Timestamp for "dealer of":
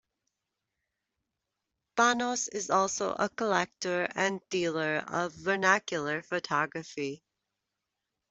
4.49-5.31